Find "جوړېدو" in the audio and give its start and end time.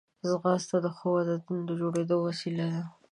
1.81-2.15